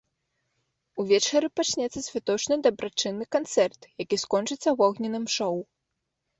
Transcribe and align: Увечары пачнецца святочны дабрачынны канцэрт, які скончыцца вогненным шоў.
Увечары 1.03 1.47
пачнецца 1.57 1.99
святочны 2.07 2.55
дабрачынны 2.69 3.25
канцэрт, 3.37 3.81
які 4.05 4.15
скончыцца 4.25 4.69
вогненным 4.83 5.25
шоў. 5.39 5.55